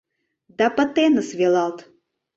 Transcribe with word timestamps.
Да 0.57 0.65
пытеныс 0.75 1.29
велалт. 1.39 1.77